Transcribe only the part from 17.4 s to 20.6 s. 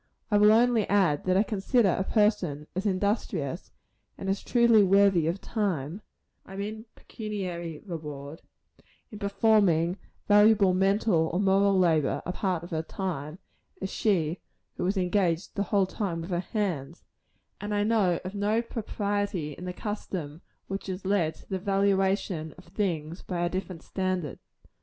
and I know of no propriety in the custom